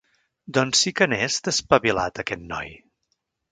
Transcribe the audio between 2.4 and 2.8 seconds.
noi.